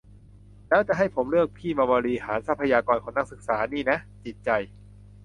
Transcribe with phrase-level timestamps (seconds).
[0.69, 4.49] แล้วจะให้ผมเลือกพี่มาบริหารทรัพยากรของนักศึกษานี่นะ จิตใจ